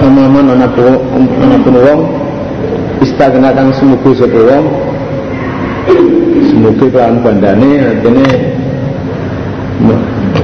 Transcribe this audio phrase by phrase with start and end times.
[0.00, 0.72] amaman anak
[1.44, 2.00] anak wong
[3.04, 4.66] istagna kang semugu sapa wong
[6.48, 8.28] semugu kan bandane artine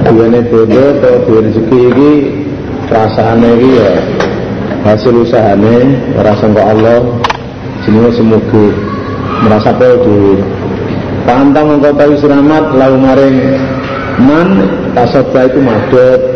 [0.05, 2.13] duwene bodo atau duwe rezeki iki
[2.93, 3.89] rasane iki ya
[4.85, 7.01] hasil usahane ora sangka Allah.
[7.85, 8.73] Jenenge semugu
[9.45, 10.41] merasa kaya duwe
[11.25, 13.37] pantang mengkau tahu selamat lau maring
[14.21, 14.49] man
[14.93, 16.34] tasabba itu madot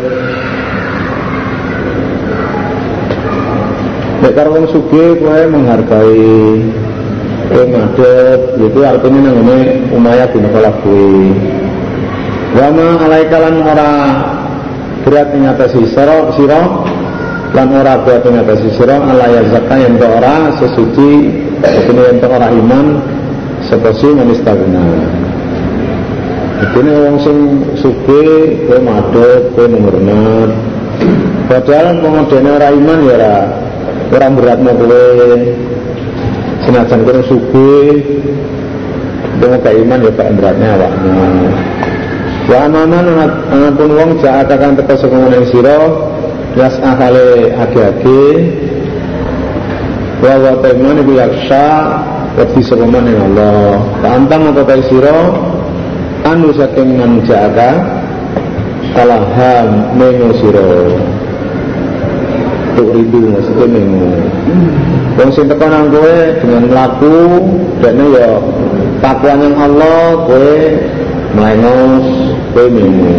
[4.19, 6.59] Nek karo wong sugih kowe menghargai
[7.47, 9.57] kowe madhep itu artinya nang ngene
[9.95, 11.31] Umayyah bin Khalaf kuwi.
[12.51, 13.91] Wa ma alaikalan ora
[15.07, 16.61] berat ngatasi sira sira
[17.55, 21.11] lan ora berat ngatasi sira ala ya zakat yang ora sesuci
[21.63, 22.99] ini yang ora iman
[23.71, 24.83] seperti manistagna.
[26.75, 27.37] Ini wong sing
[27.79, 30.51] sugih kowe madhep kowe menghormat.
[31.47, 33.35] Padahal pengodene ora iman ya ora
[34.09, 35.03] orang berat mau kowe
[36.65, 37.93] senajan kowe subuh
[39.39, 41.27] dengan iman ya pak beratnya awakmu
[42.49, 43.05] wa amaman
[43.53, 45.79] anapun wong jahat akan teka saka ing sira
[46.57, 48.25] yas ahale age-age
[50.19, 51.67] wa wa taiman iku yaksha
[52.35, 53.83] wedi saka maning Allah.
[54.03, 55.17] Tantang apa ta sira
[56.27, 57.71] anu saking manjaka
[58.97, 60.69] kalaham mengo sira
[62.79, 64.07] untuk rindu maksudnya mengu
[65.19, 67.17] yang sing tekan nang kowe dengan melaku
[67.83, 68.31] dan ya
[69.03, 70.55] takwan yang Allah kowe
[71.35, 72.07] melengos
[72.55, 73.11] kowe mengu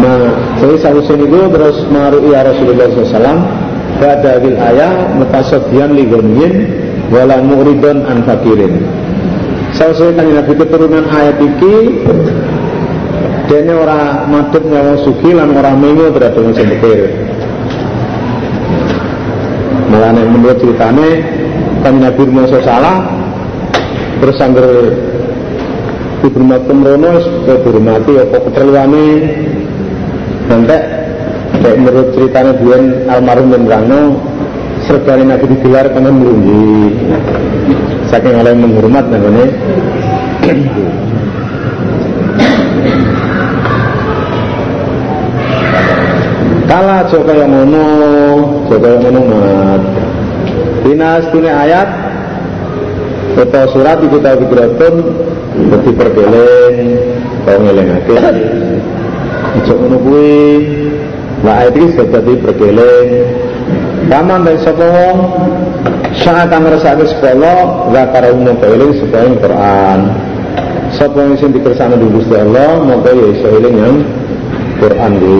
[0.00, 0.32] nah
[0.64, 3.40] saya sahusin itu terus maru ya Rasulullah SAW
[4.00, 6.54] pada bil ayah mutasabbian li ghaniyin
[7.12, 8.80] wala mu'ridun an fakirin.
[9.72, 12.00] Saya kan Nabi keturunan ayat iki
[13.46, 17.14] dene ora madhep nyawa sugi lan ora mengo terhadap sing pikir
[19.90, 21.08] malah nek menurut ceritane
[21.86, 23.06] kan Nabi Musa salah
[24.18, 24.66] terus angger
[26.26, 27.12] dihormat kemrono
[27.44, 29.06] dihormati apa keperluane.
[30.46, 30.78] Nanti
[31.62, 34.00] kayak menurut ceritanya Bian almarhum dan Rano
[34.86, 36.94] sergani Nabi digelar karena merunggi
[38.06, 39.46] saking oleh menghormat namanya
[46.66, 47.86] Kala aja kaya ngono,
[48.66, 49.82] aja kaya ngono mat.
[50.82, 51.88] Dinas dunia ayat
[53.36, 54.94] Kota surat iku ta pikratun
[55.68, 56.76] dadi perkeleng
[57.44, 58.16] kau ngelengake.
[58.16, 60.40] Aja ngono kuwi.
[61.44, 63.08] Lah ayat iki perkeleng.
[64.08, 65.18] Paman dan sapa wong
[66.16, 70.00] saat kang ngrasake sekolah karo umum eling supaya Quran.
[70.96, 74.00] Sapa sing dikersane di Allah mongko ya iso yang
[74.76, 75.38] Quran di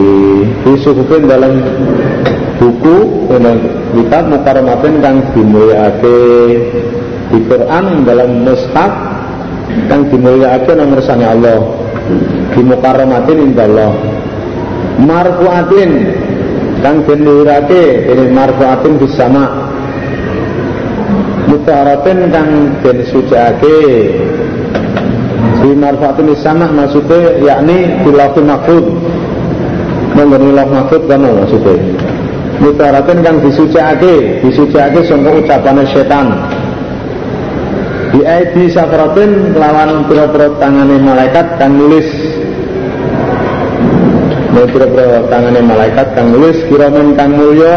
[1.28, 1.54] dalam
[2.56, 2.96] buku
[3.28, 3.56] dalam
[3.92, 6.20] kitab mukarramatin kang dimulyakake
[7.32, 8.92] di Quran dalam mushaf
[9.92, 11.60] kang dimulyakake nang ngersane Allah.
[12.54, 13.92] Di mukarramatin indallah
[15.02, 15.90] marfuatin
[16.80, 19.68] kang luhurake ini marfuatin di sama
[21.50, 22.98] mutaharatin kang den
[25.56, 28.86] di marfuatin di sama maksudnya yakni di lafil makhluk
[30.16, 31.76] mengenai loh mahfud kan maksudnya?
[32.56, 36.26] Mutaratin kang disuciake disuciake sangka ucapane setan.
[38.16, 42.08] Di aidi safratin kelawan pira-pira tangane malaikat kang nulis.
[44.56, 47.76] Pira-pira tangane malaikat kang nulis kiramen kang mulya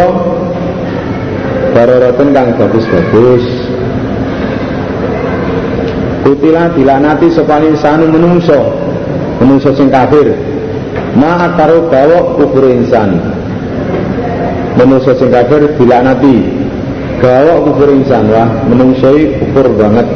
[1.75, 3.44] bararatin kang bagus-bagus.
[6.23, 8.79] Kutila dilanati sapa insanu menungso
[9.44, 10.49] menungso sing kafir
[11.18, 13.18] ma taruh bawa kubur insan.
[14.78, 16.36] Manusia sing kafir nanti
[17.20, 20.08] bawa kubur insan wah menungsoi kubur banget.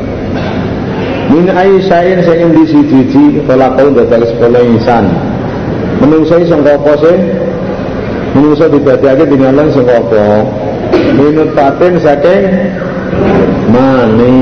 [1.32, 5.10] Min ai sain sing endi siji kala kau dadal sekolah insan.
[6.04, 7.18] Menungsoi sing apa sih?
[8.34, 10.46] Menungso didadekake dingalan sing apa?
[11.16, 12.44] Minut paten saking
[13.72, 14.42] mani.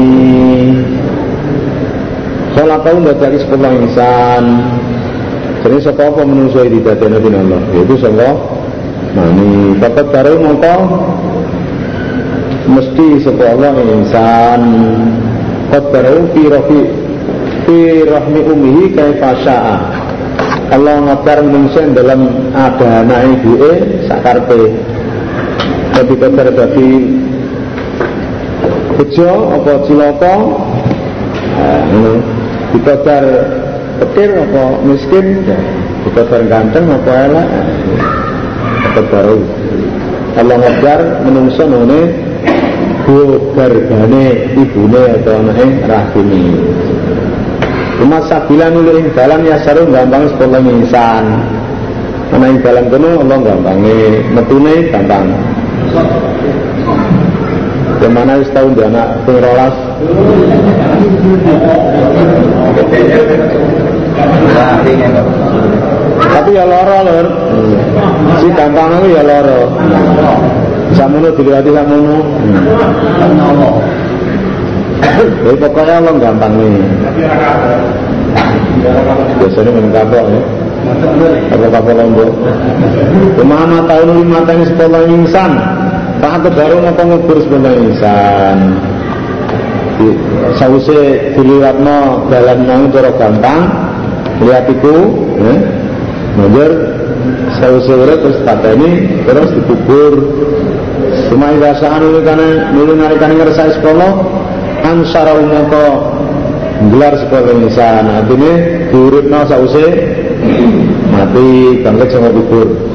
[2.57, 4.43] Kala kau dadal sekolah insan
[5.61, 7.61] jadi saka apa menungso iki dadene dening Allah?
[7.77, 8.33] Yaitu saka
[9.13, 9.77] mani.
[9.77, 10.75] Bapak baru mongko
[12.65, 14.61] mesti saka Allah insan
[15.69, 16.81] Qad baru fi rafi
[17.63, 17.77] fi
[18.09, 19.77] rahmi ummihi kaifa syaa.
[20.73, 24.75] Allah ngabar menungso dalam adana ibuke sakarpe.
[25.93, 26.89] Tapi kadar dadi
[28.97, 29.31] bejo
[29.61, 30.35] apa cilaka.
[31.91, 32.19] Nah,
[32.71, 33.23] dikadar
[34.01, 35.45] Petir apa miskin?
[36.09, 37.47] Bukan bareng ganteng apa elek?
[38.89, 39.37] Apa baru
[40.41, 42.31] Allah ngejar menungso nune
[43.53, 44.25] gargane
[44.57, 46.45] ibune atau anake rahimi.
[48.01, 51.25] Cuma sabila nulu ing dalan ya sarung gampang sekolah insan
[52.31, 55.27] Ana ing dalan kono Allah gampange metune gampang.
[58.01, 59.37] Ke mana wis di anak ping
[66.31, 67.27] Tapi ya loro lur.
[68.39, 69.61] Si gampang itu ya loro.
[70.95, 72.17] Samono diliwati samono.
[75.21, 76.75] Jadi pokoknya Allah gampang nih.
[79.37, 80.41] Biasanya main kapok ya.
[81.53, 82.31] Apa kapok lombok.
[83.37, 85.51] Ke mana tahun lima tahun sepuluh insan.
[86.21, 88.57] Tak baru ngapa ngubur sepuluh insan.
[90.57, 93.69] Sause diliwatno dalan mau cara gampang
[94.45, 94.95] lihat itu
[95.39, 95.55] ya.
[96.31, 96.71] Ngejar
[97.59, 100.13] sause terus pateni terus dikubur
[101.27, 104.11] Cuma irasaan ini karena nuli narikan ngerasa sekolah
[104.87, 106.15] ansara umoko
[106.87, 108.53] gelar sekolah insan artinya
[108.95, 109.85] diurutno sause
[111.11, 112.91] mati bangkit sama kubur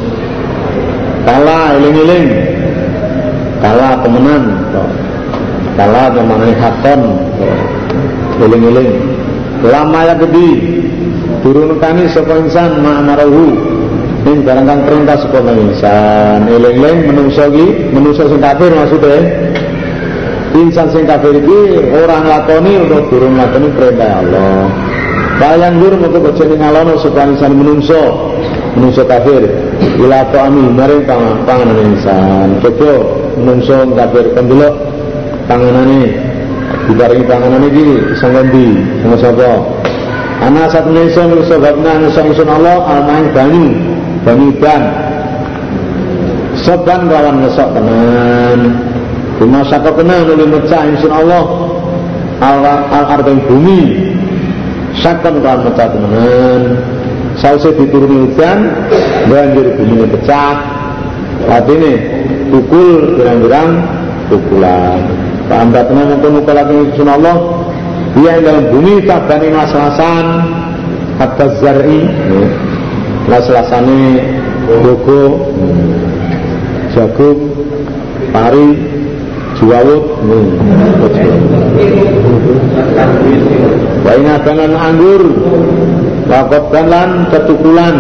[1.27, 2.27] kala iling-iling.
[3.59, 4.43] Kala temenan
[5.75, 7.01] kala temenan hakon
[8.39, 8.91] iling-iling.
[9.67, 10.76] Lama ya gede
[11.47, 13.55] turun kami sapa insan ma'amarahu
[14.27, 16.51] Ini barang kang perintah sapa insan.
[16.51, 19.23] Eling-eling menungso iki menungso sing kafir maksudnya
[20.51, 24.67] insan sing kafir iki orang lakoni untuk turun lakoni perintah Allah.
[25.39, 28.03] Bayang dur untuk bojone ngalono sapa insan menungso.
[28.75, 29.47] Menungso kafir.
[30.03, 31.07] Ila ta'ami maring
[31.47, 32.59] panganan insan.
[32.67, 33.07] Coba
[33.39, 34.75] menungso kafir pendelok
[35.47, 36.03] panganane.
[36.91, 37.87] Dibarengi panganan iki
[38.19, 38.67] sing endi
[39.07, 39.51] sama sapa
[40.41, 43.69] ana satu menungso menungso babna ingsun Allah almain banyu
[44.27, 44.83] Banidan
[46.67, 48.61] Soban kawan ngesok tenan
[49.39, 51.45] Bima saka tenan Nuli mecah insun Allah?
[52.91, 54.11] Al-ardeng bumi.
[54.99, 56.63] Sakon kawan mecah tenan
[57.39, 58.59] Sausai dituruni hujan
[59.31, 60.59] Banjir bumi pecah.
[61.47, 61.93] Ini
[62.51, 63.71] Pukul birang-birang
[64.27, 65.01] Pukulan.
[65.47, 67.56] Paham tak tenan Untuk nukulat insun Allah
[68.17, 70.27] Dia yang dalam bumi Tabani mas-masan
[71.21, 72.09] Hatta zari.
[73.29, 74.25] Las-lasane
[74.65, 75.53] gogo
[76.97, 77.41] jagung.
[78.33, 78.69] Pari.
[79.57, 80.05] Juwawut
[84.05, 85.23] Waina dengan anggur.
[86.29, 87.97] Wakot lan ketukulan.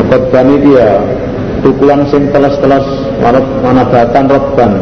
[0.00, 1.00] Wakot ban dia.
[1.64, 2.84] Tukulan sing telas-telas
[3.16, 4.72] Warot manabatan rotban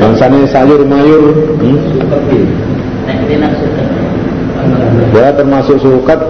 [0.00, 1.56] Bangsane sayur mayur.
[1.56, 2.71] Hmm?
[5.12, 6.20] Ya termasuk sukat.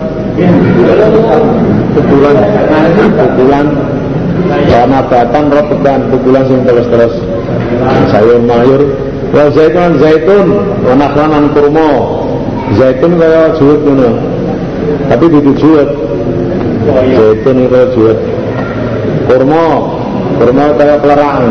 [1.92, 2.36] Pukulan.
[3.14, 3.66] Pukulan.
[4.68, 7.14] Karena batang robekan pukulan sing terus-terus
[8.10, 8.82] sayur mayur.
[9.30, 10.46] Wa zaitun zaitun.
[10.82, 11.90] Wa nakhlan kurma.
[12.80, 14.10] Zaitun kaya juwet ngono.
[15.12, 15.90] Tapi di juwet
[16.88, 18.18] zaitun kaya juwet
[19.28, 19.64] kurma.
[20.40, 21.44] Kurma kaya kelerang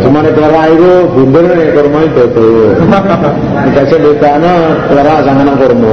[0.00, 2.78] Cuma nih kelara itu bunder nih kurma itu tuh.
[3.66, 4.52] Dikasih bedanya
[4.86, 5.92] kelara jangan nang kurma.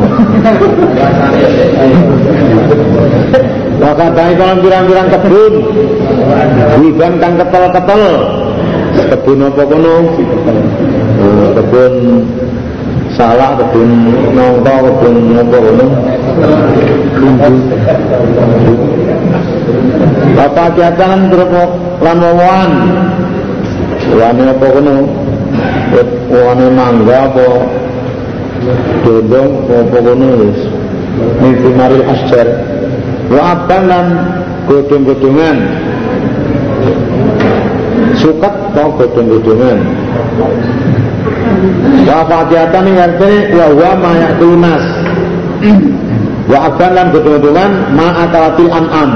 [3.77, 5.53] Maka dari kalau pirang-pirang kebun,
[6.81, 8.03] bukan kang ketel-ketel,
[9.13, 9.97] kebun apa kono?
[11.17, 11.93] Oh, kebun
[13.13, 13.89] salah, kebun
[14.33, 15.85] nongko, kebun apa kono?
[20.37, 21.49] Bapak kiatan terus
[22.01, 22.69] lamongan
[24.17, 24.95] wane apa kono?
[26.27, 27.47] Wane mangga apa
[29.05, 30.59] dodong apa kono wis.
[31.41, 32.47] Mimpi maril asjar.
[33.29, 34.07] Wa abang lan
[34.67, 35.57] godong-godongan
[38.17, 39.79] sukat atau godong-godongan
[42.07, 44.83] wa fatihatan ini artinya wa wa mayak tunas
[46.47, 49.11] wa abang lan godong-godongan ma akalatil an'am.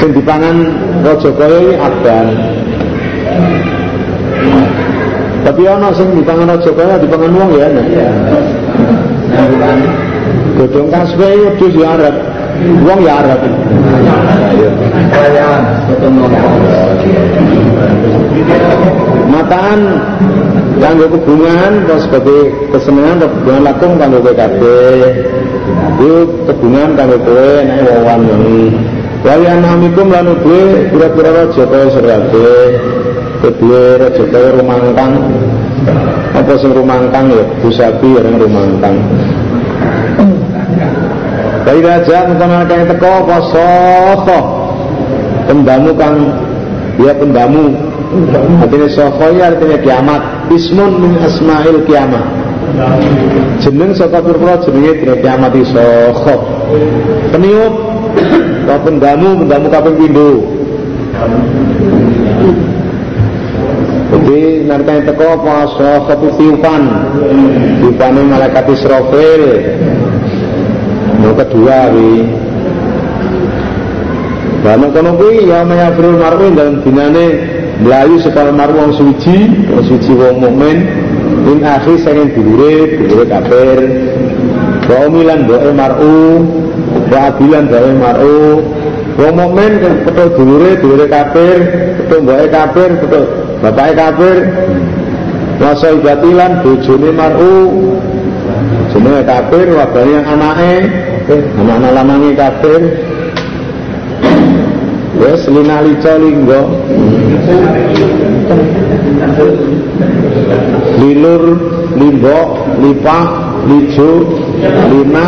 [0.00, 0.56] Sing dipangan
[1.04, 1.30] raja
[5.42, 7.68] tapi ana sing dipangan aja kaya dipangan wong ya.
[10.54, 12.16] Godhong kaswe wedhus ya arep.
[12.86, 13.40] Wong ya arep.
[19.28, 19.80] Mataan
[20.78, 25.26] kanggo kebungan atau sebagai kesenangan kebungan lakum kanggo kabeh.
[25.98, 26.14] Itu
[26.46, 28.62] kebungan kanggo kowe nek wawan ini.
[29.22, 32.50] Wali anamikum lan duwe pira-pira raja kaya serate
[33.42, 35.12] kedua kaya rumangkang.
[36.32, 37.44] Apa sing rumangkang ya?
[37.60, 38.96] Busabi orang rumangkang.
[41.62, 44.38] Dari raja mengkonon yang teko apa
[45.46, 46.16] pendamu kang
[46.98, 47.74] ya pendamu
[48.62, 50.22] artinya soho ya artinya kiamat.
[50.52, 52.42] Ismun min asma'il kiamat
[53.60, 56.36] jeneng saka pura jenenge dina kiamat soho
[57.34, 57.74] peniup
[58.64, 60.30] atau pendamu pendamu kaping pindho
[64.80, 65.56] yang teko apa
[66.08, 66.82] satu tiupan
[67.84, 69.42] tiupan malaikat Israfil
[71.20, 72.12] yang kedua wi
[74.62, 77.26] Lalu kono kuwi ya mayafrul mar'u dalam dinane
[77.82, 79.50] melayu sekal mar'u wong suci,
[79.90, 80.86] suci wong mukmin
[81.42, 83.78] min akhi sanging dulure, dulure kafir.
[84.86, 86.46] Wa umilan doe mar'u,
[87.10, 88.62] wa abilan doe mar'u.
[89.18, 89.72] Wong mukmin
[90.06, 91.58] petuk dulure, dulure kafir,
[91.98, 93.26] petuk mboke kafir, petuk
[93.62, 94.36] bapake kafir.
[95.62, 97.54] Wa ibatilan bojone mar'u.
[98.92, 100.72] Jenenge kafir, wabane anake,
[101.56, 102.82] anak-anak lanange kafir.
[105.22, 106.60] Wes linali linggo.
[110.98, 111.44] Lilur,
[111.96, 112.38] limbo,
[112.82, 113.18] lipa,
[113.68, 114.10] lijo,
[114.90, 115.24] lina,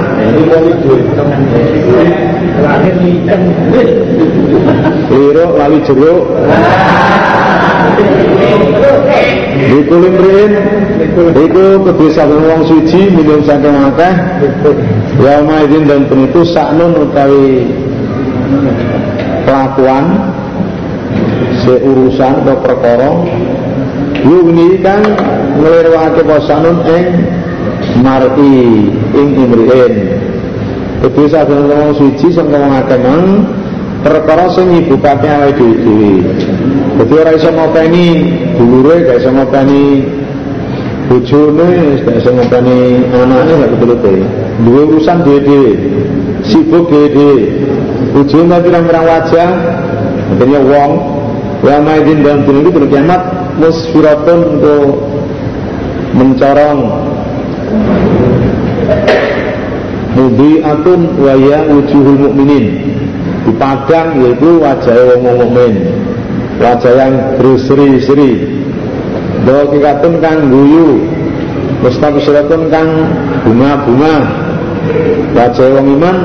[5.14, 6.24] Liro lali jeruk.
[9.54, 10.52] Iku limrin
[11.34, 14.14] Iku kedua wong suci Minum saking akeh.
[15.22, 17.70] Ya maidin dan penitu saknun utawi
[19.46, 20.04] kelakuan
[21.62, 23.10] seurusan atau perkara.
[24.24, 25.04] Yugni kan
[25.60, 27.06] nglirwake posanun ing
[28.02, 28.56] mar'i
[29.14, 29.94] ing imriin.
[31.04, 32.98] Kedua saben wong suci sing wong akeh
[34.04, 36.12] perkara sing nyibukake awake dhewe.
[37.00, 38.06] Dadi ora iso ngopeni
[38.60, 39.82] dulure, gak iso ngopeni
[41.08, 41.68] bojone,
[42.04, 42.76] gak iso ngopeni
[43.10, 44.16] anake gak betul-betul.
[44.62, 45.72] Duwe urusan dhewe-dhewe.
[46.44, 47.64] Sibuk dhewe-dhewe
[48.14, 49.50] ujung pirang-pirang wajah
[50.38, 50.92] akhirnya wong
[51.66, 53.22] wa maidin dalam dunia itu kiamat
[53.58, 54.86] musfiratun untuk
[56.14, 56.78] mencorong
[60.14, 62.64] mudiatun wa ya wujuhul mukminin
[63.44, 65.74] di padang yaitu wajah wong mukmin.
[66.58, 68.62] Wajah yang berseri-seri.
[69.44, 71.04] Bahwa kikatun kang guyu
[71.84, 72.88] mustabsyiratun kang
[73.44, 74.16] bunga-bunga.
[75.36, 76.16] Wajah wong iman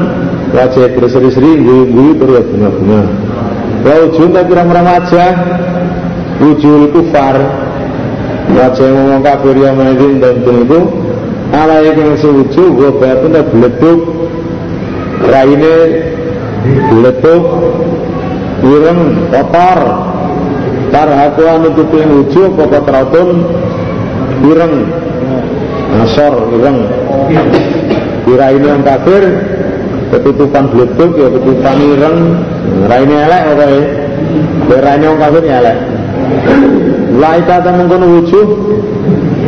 [0.56, 3.02] wajah berseri-seri guyu-guyu terus bunga-bunga.
[3.80, 5.32] Wujud tapi orang-orang wajah?
[6.40, 7.36] Wujud kufar.
[8.50, 10.08] Wajah ngomong kafir yang menjadi
[10.42, 10.80] dan itu
[11.54, 14.00] ala yang sewujud gue pun tak beleduk
[15.26, 15.76] raine
[16.66, 17.44] beleduk
[18.63, 19.00] ireng
[19.32, 19.80] kotor.
[20.89, 23.46] Tarhakuan nutupi yang wujud pokok teratun?
[24.42, 24.74] Ireng.
[26.01, 26.80] Asor ireng.
[28.30, 29.22] Ini yang kafir
[30.10, 32.18] ketutupan bleduk ya ketutupan ireng.
[32.89, 33.82] Raine elek apa ya?
[34.82, 35.78] Raine wong kafir ya elek.
[37.10, 38.48] Laika temen kono wujuh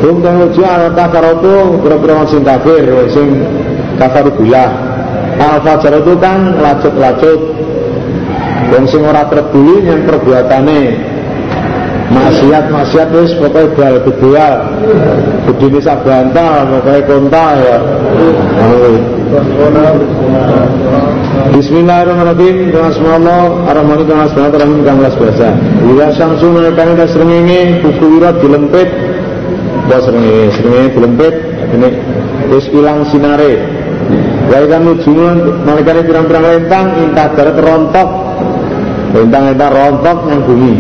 [0.01, 3.27] Hum dan wujuh ala Kira-kira sing kafir Sing
[4.01, 4.90] kafar bilah
[5.40, 7.40] Al fajar itu kan lacut-lacut.
[8.72, 11.12] Yang sing ora terbuli yang perbuatane
[12.12, 14.54] maksiat maksiat wis pokoknya bal bedual
[15.48, 17.78] bedine sabantal pokoknya konta ya.
[21.52, 22.72] Bismillahirrahmanirrahim.
[22.72, 25.50] Bismillah Ar-Rahman Ar-Rahim Ar-Rahim Kang las biasa.
[25.88, 28.90] Ila samsu menekan kita serengenge Buku wirat dilempit.
[29.88, 31.34] Kita serengenge Serengenge dilempit.
[31.72, 31.90] Ini
[32.52, 33.81] Terus hilang sinare
[34.50, 38.10] Waikan ujungan Menekan pirang-pirang lentang Intah darat rontok.
[39.12, 40.75] Lentang-lentang rontok yang bumi.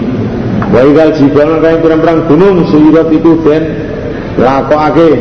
[0.71, 3.63] Waigal jibal kaya pirang-pirang gunung Suyirat itu dan
[4.39, 5.11] Lakokake.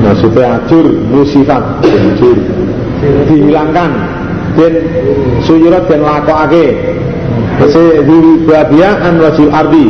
[0.00, 2.38] Maksudnya acur Musifat Acur
[3.28, 3.90] Dihilangkan
[4.56, 4.72] Dan
[5.46, 6.96] suyirat dan lakokake.
[7.60, 9.88] Kasi di babiaan wajil ardi.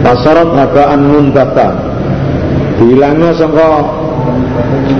[0.00, 1.76] Pasarat habaan muntata
[2.80, 3.99] Dihilangnya sangka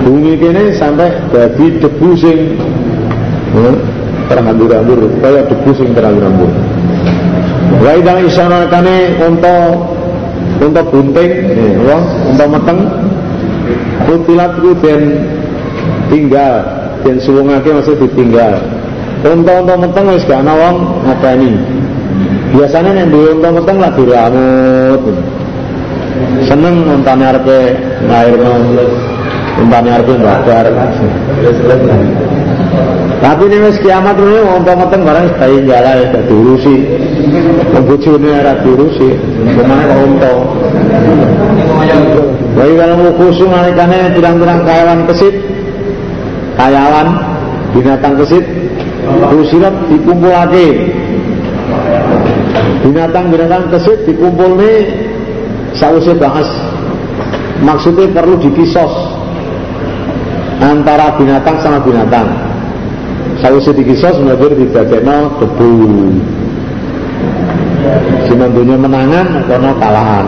[0.07, 2.39] Bumi kini sampai Jadi debu sing
[3.55, 3.77] hmm,
[4.29, 6.51] Terhambur-hambur Kayak debu sing terhambur-hambur
[7.81, 8.27] Wa idang
[10.93, 11.33] bunting,
[11.89, 11.99] ya,
[12.29, 12.79] untuk meteng,
[14.05, 15.25] kutilat ku den
[16.13, 16.55] tinggal,
[17.01, 18.61] den suwungake masih ditinggal.
[19.25, 20.77] Untuk untuk meteng wis gak ana wong.
[22.51, 25.17] Biasanya nek duwe untuk meteng lagi ramut.
[26.47, 27.59] Seneng untane arepe
[28.09, 28.53] lairno
[29.61, 30.67] untane arepe mbadar.
[33.21, 36.77] Tapi ini wis kiamat ini ngomong-ngomong barang bayi jala ya gak diurusi.
[37.85, 39.09] Bojone ora diurusi.
[39.45, 40.33] Ke mana kok unta.
[42.57, 45.37] Bayi kalau khusus nalikane pirang-pirang kayawan kesit.
[46.57, 47.09] Kayawan
[47.77, 48.45] binatang kesit
[49.89, 50.69] dikumpul lagi
[52.81, 54.77] Binatang-binatang kesit dikumpul nih
[55.77, 56.49] Sausnya bahas.
[57.61, 58.89] Maksudnya perlu dikisos
[60.61, 62.29] Antara binatang sama binatang.
[63.41, 65.73] Sausnya dikisos Menurut didadekno debu.
[68.29, 70.27] Sinondunya menangan Kono kalahan.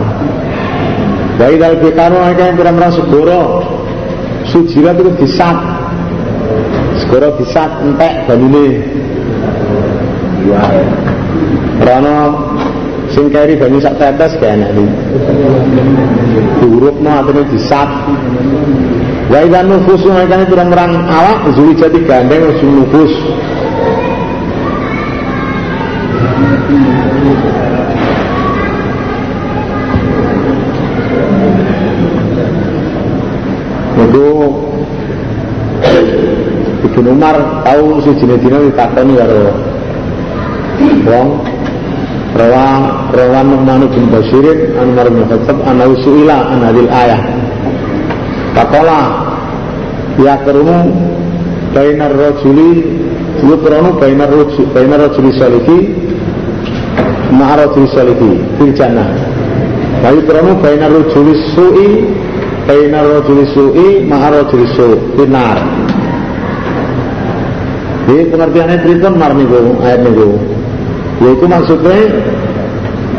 [1.33, 3.41] Baik dari bekano mereka yang kurang-kurang segoro
[4.53, 5.57] Sujirat itu disat.
[7.01, 8.85] Segoro disat entek banine
[11.81, 12.15] Karena
[13.13, 14.85] sing keri banyu sak tetes kayak enak iki.
[16.59, 17.89] Diurupno atine disat.
[19.29, 23.13] Wa idza nufusu makane pirang-pirang awak zuli jadi gandeng wis nufus.
[33.93, 34.27] Itu
[36.93, 39.49] Ibnu Umar tahu jenis dina ditakoni karo
[41.03, 41.52] wong
[42.33, 42.65] rawa
[43.13, 47.21] rawan Nu'man bin Bashirin an Umar bin Khattab an suila an hadil ayah.
[48.57, 49.01] Pakola
[50.17, 50.93] ya kerumu
[51.73, 52.85] bainar rajuli
[53.45, 55.77] yukronu bainar rajuli bainar rajuli salihi
[57.33, 59.09] ma'a rajuli salihi fil jannah.
[60.01, 61.89] Wa yukronu bainar rajuli su'i
[62.65, 65.57] bainar rajuli su'i ma'a rajuli su'i fil nar.
[68.03, 70.52] Jadi pengertiannya mar niku ayat niku.
[71.21, 71.99] Yaitu maksudnya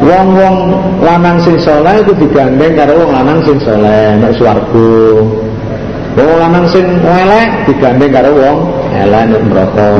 [0.03, 0.57] wong-wong
[0.99, 4.95] lanang sing soleh itu digandeng karo wong lanang sing soleh nek swarga.
[6.15, 8.59] Wong lanang sing elek digandeng karo wong
[8.91, 9.91] elek nek neraka.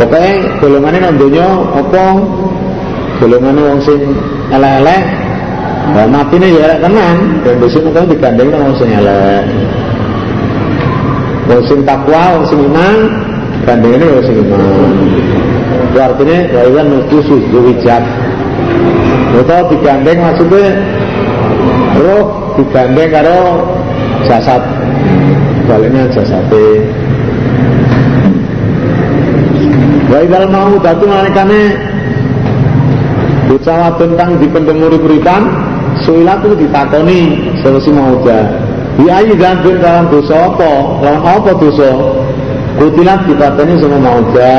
[0.00, 0.32] Pokoknya
[0.64, 2.04] golongannya nang donya apa
[3.20, 4.00] golongannya wong sing
[4.48, 5.02] elek-elek
[5.90, 9.44] Nah, mati ini ya tenan, dan besok kan digandeng sama wong sing elek.
[11.50, 12.98] Wong sing takwa, wong sing iman,
[13.66, 14.60] gandeng ini sing iman.
[15.90, 18.04] Itu artinya ya nutu suju wijat.
[19.36, 20.66] Itu digandeng maksudnya
[21.98, 23.38] roh digandeng karo
[24.26, 24.62] jasad.
[25.66, 26.66] Baliknya jasadnya.
[30.10, 31.78] Wa idal mau datu nalikane
[33.46, 35.42] bocah tentang dipendem urip-uripan
[36.02, 37.20] suilat itu ditakoni
[37.62, 38.18] sewesi mau
[38.98, 40.72] Di ayi gambir dalam dosa apa?
[40.98, 42.19] Dalam apa dosa?
[42.78, 44.54] Kutilat dipateni sama mauja.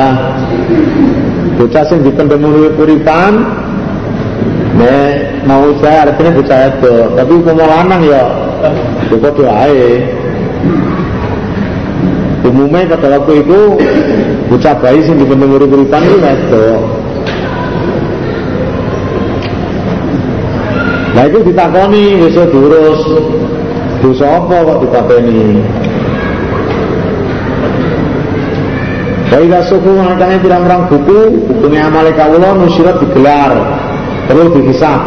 [1.56, 3.32] Bocah sing dipendem urip-uripan
[4.76, 4.96] ne
[5.48, 6.96] mauja artinya bocah itu.
[7.16, 8.22] Tapi umpama lanang ya
[9.08, 10.04] cukup doae.
[12.42, 13.60] Umumnya pada waktu itu
[14.50, 16.82] bocah bayi sing dipendem urip-uripan itu wedok.
[21.12, 23.00] Nah itu ditakoni besok diurus
[24.00, 25.60] dosa apa kok dipateni
[29.32, 33.56] Baiklah suku makanya pirang-pirang buku bukunya amale kawula nusirat digelar
[34.28, 35.00] terus dihisab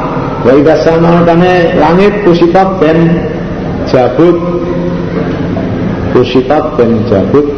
[0.46, 3.18] Baiklah sama makanya langit kusitat dan
[3.90, 4.38] jabut.
[6.14, 7.50] Kusitat dan jabut.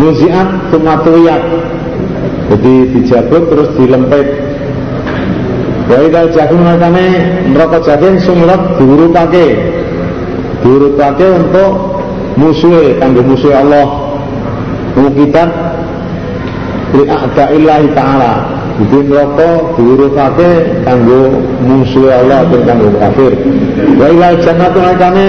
[0.00, 1.44] Muziat tumatuyat.
[2.48, 4.26] Jadi dijabut terus dilempet
[5.86, 7.06] Wa idal jagung makane
[7.52, 9.46] neraka jagung sumirat diurupake.
[10.64, 12.00] Diurupake untuk
[12.40, 13.86] musuhe kanggo musuh Allah.
[14.96, 15.52] Mukitan
[16.96, 18.32] li a'da'illahi ta'ala.
[18.76, 20.50] Jadi neraka diurupake
[20.84, 23.32] kanggo musuh Allah dan kanggo kafir.
[23.96, 25.28] Wa idal jannatu makane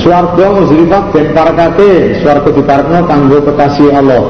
[0.00, 4.24] Swarga uzrifat dan parakate Swarga diparakno kanggo kekasih Allah.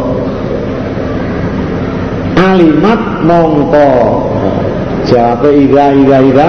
[2.39, 3.91] Alimat mongko.
[5.11, 6.49] Jawabe ira ira ira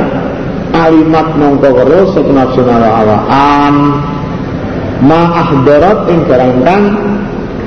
[0.71, 3.75] alimat mongko weruh sapa nafsu awaan
[5.03, 6.55] ma ahdarat ing barang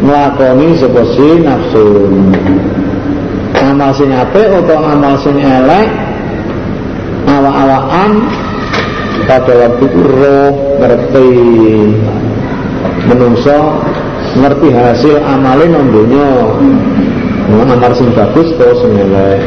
[0.02, 1.87] nglakoni sapa si nafsu.
[3.54, 5.87] Amal sing apik utawa amal sing elek
[7.30, 8.11] awak-awakan
[9.24, 10.52] pada waktu roh
[10.83, 11.30] ngerti
[13.07, 13.78] menungso
[14.35, 16.28] ngerti hasil amalin nondonya
[17.54, 19.38] amal sing bagus terus sing elek.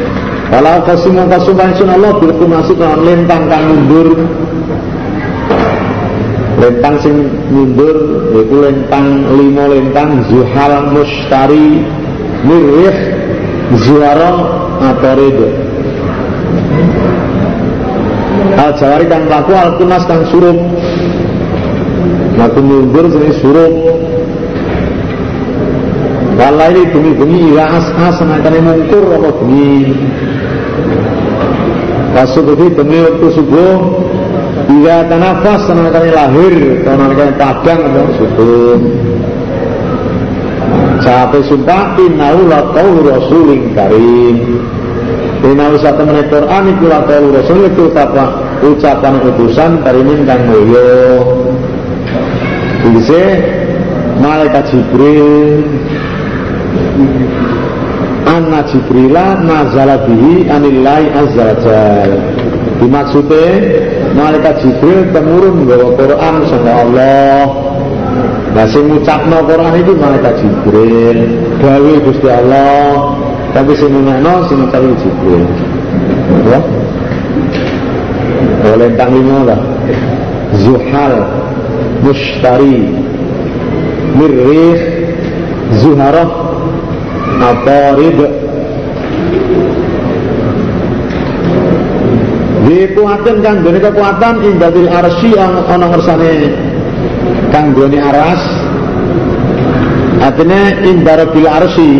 [0.48, 4.16] Kalau kasimu kasuban sun Allah bil kumasi kan kang mundur.
[6.58, 7.16] Lentang sing
[7.54, 7.96] mundur
[8.34, 9.06] yaitu lentang
[9.38, 11.86] limo lentang zuhal mustari
[12.42, 12.96] mirih
[13.78, 14.32] zuhara
[14.82, 15.38] atarid.
[18.58, 20.58] Al jawari kang mlaku al kunas kang surup.
[22.34, 23.72] Mlaku mundur jenis surup
[26.38, 29.90] ini bengi-bengi ila as-as senakane mungkur apa bengi
[32.14, 33.74] Kasubuhi bengi waktu subuh
[34.68, 38.76] Ila tanafas senakane lahir Kalau nakane padang apa subuh
[41.00, 44.60] Sampai sumpah Innahu la qawlu rasulin karim.
[45.40, 47.88] Innahu satu menit Quran Iku la qawlu rasul itu
[48.60, 51.24] ucapan utusan karimin kang mulya
[52.92, 53.24] Bisa
[54.20, 55.64] malaikat Jibril.
[58.28, 61.08] Anna Jibrila nazala wajal
[62.78, 67.46] Dimaksudnya malaikat Jibril temurun bawa Quran sama Allah.
[68.52, 71.18] Nah sing ngucapno Quran itu malaikat Jibril.
[71.62, 73.14] Gawe Gusti Allah.
[73.54, 75.46] Tapi sing ngene sing ngucap Jibril.
[76.50, 76.60] Ya.
[78.74, 79.60] Oleh tang lima lah.
[80.58, 81.14] Zuhal
[82.02, 82.90] Mushtari.
[84.18, 84.78] Mirrih
[85.78, 86.26] Zuharah
[87.38, 88.18] Atarid
[92.68, 96.32] Dikuatan kan gini kekuatan Indatil arsi yang ono ngersane
[97.48, 98.42] Kang goni aras.
[100.20, 101.90] Artinya Indarabil arsi.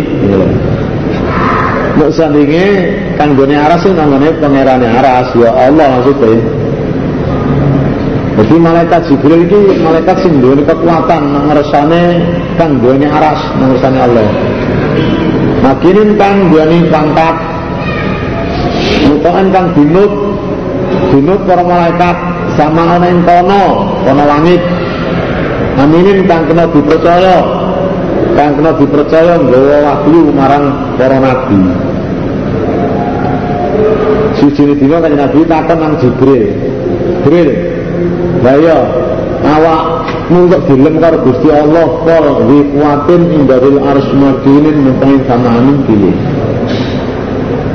[1.97, 2.67] Mbak sandingi
[3.17, 5.33] Kang goni aras itu namanya pangerannya aras.
[5.41, 6.37] Ya Allah maksudnya.
[8.39, 12.23] Jadi malaikat Jibril ini malaikat sing duwe kekuatan nang ngersane
[12.55, 14.29] kang duwe aras nang ngersane Allah.
[15.65, 17.37] Makinin kang duwe pangkat.
[19.11, 20.28] Mutaan kang binut
[21.09, 22.17] Binut para malaikat
[22.61, 23.65] sama ana ing kono,
[24.05, 24.61] kono langit.
[25.79, 27.37] Aminin kang kena dipercaya
[28.35, 30.65] kang kena dipercaya nggawa wahyu marang
[31.01, 31.61] para nabi.
[34.39, 36.55] Siji dina kan Nabi takon nang Jibril.
[37.27, 37.51] Jibril,
[38.47, 38.79] lah iya,
[39.43, 39.83] awak
[40.31, 46.15] nunggu dilem karo Gusti Allah kol di kuatin indaril makinin mungkin sama amin pilih.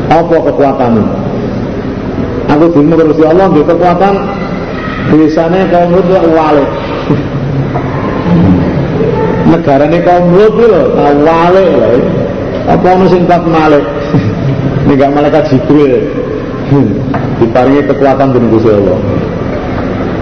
[0.07, 1.22] Apa kekuatanmu?
[2.53, 4.13] Aku dilem karo Gusti Allah di kekuatan
[5.09, 6.69] biasanya kaum Lut ya walik.
[9.49, 11.89] Negara ini kaum Lut lho, tahu walik lho.
[12.69, 13.83] Apa ono sing tak malik?
[14.87, 15.99] Ini gak malaikat Jibril.
[17.39, 18.99] Diparingi kekuatan dengan Gusti Allah.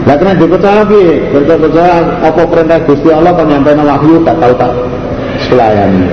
[0.09, 1.21] Lah kena dipercaya piye?
[1.29, 4.73] Percaya apa perintah Gusti Allah kan nyampe wahyu tak tahu tak
[5.45, 6.09] selayani.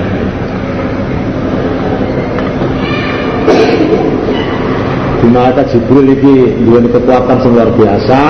[5.18, 8.21] Di malaikat Jibril ini dua kekuatan luar biasa,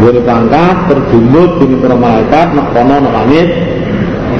[0.00, 3.48] dua pangkat, terdumut di para malaikat, nak kono nak langit,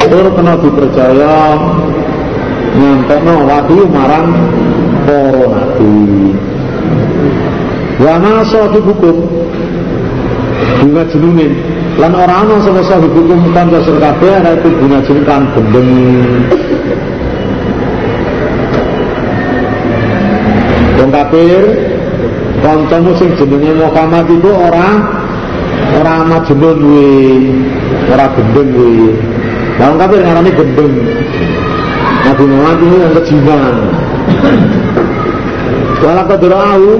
[0.09, 1.37] tur kena dipercaya
[2.75, 4.29] nyampe wahyu marang
[5.05, 5.95] para nabi.
[7.99, 9.17] Wa nasa dihukum
[10.79, 11.53] bunga jenunin
[11.99, 15.91] lan ora ana sapa sahib hukum kanca sir kabeh itu bunga jeneng kan gendeng
[21.29, 21.65] kafir.
[22.59, 24.89] Kancamu sing jenenge Muhammad itu ora
[26.01, 27.21] ora majnun kuwi.
[28.09, 29.13] Ora gendeng kuwi.
[29.79, 30.95] Lah wong kafir ngarani gendeng.
[32.19, 33.75] Nabi Muhammad itu yang kejinan
[35.99, 36.97] Walau kau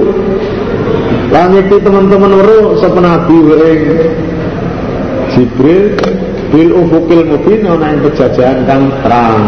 [1.29, 3.81] Lan iki teman-teman weruh sapa nabi ing
[5.29, 5.93] Jibril
[6.49, 8.65] bil ufukil mubin ana ing pejajahan
[9.05, 9.43] terang.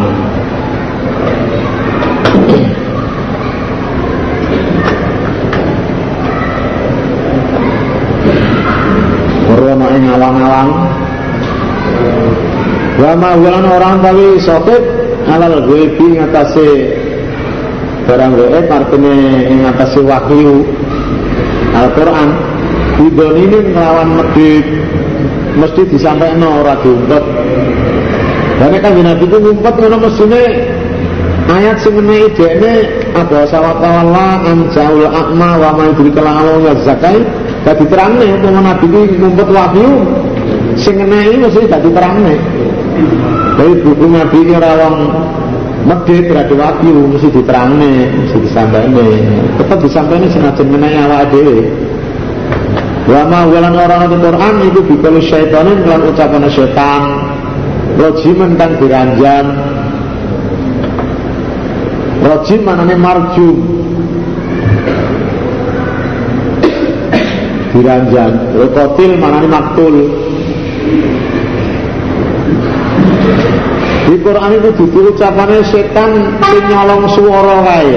[10.22, 10.70] Awang-awang.
[13.02, 14.84] Wa ma orang tawi sokit
[15.26, 16.70] alal ghaibi ngatasi
[18.06, 19.14] barang gaib artinya
[19.50, 20.62] ing ngatasi wahyu
[21.74, 22.30] Al-Quran
[23.02, 24.66] Bidon ini melawan medit.
[25.58, 27.24] Mesti disampaikan orang diumpet.
[28.62, 30.42] Dan kan Nabi itu ngumpet Karena mestinya
[31.50, 32.74] Ayat semenai ini
[33.18, 37.26] Apa sawat tawalla Anjaul akma Wa ma'idri kelangalawnya zakai
[37.62, 39.90] Gak diterangnya Karena Nabi itu ngumpet wahyu
[40.78, 42.36] Sengenai mesti gak diterangnya
[43.58, 44.98] Jadi buku Nabi ini rawang
[45.82, 48.94] medit berarti wahyu mesti diterangnya mesti disampaikan
[49.58, 51.74] tetap disampaikan senajan mengenai awak dhewe.
[53.10, 57.04] Wa ma walan orang di Quran itu bikali syaitanin kelan ucapan syaitan.
[57.98, 59.46] Rojiman kan diranjan
[62.22, 63.81] rojim manane marjum
[67.72, 69.96] diranjan rokotil manane maktul
[74.12, 76.12] di Quran itu dudu ucapannya setan
[76.44, 77.96] sing nyolong suara kae.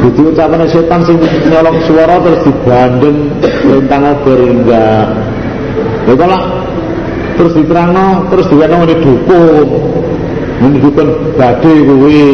[0.00, 3.28] Dudu ucapannya setan sing nyolong suara terus dibanding
[3.68, 5.06] lintang ober enggak.
[6.08, 6.40] Ya kalau
[7.36, 9.68] terus diterangno terus diweno ngene dukung.
[10.64, 12.24] menunjukkan badhe kuwi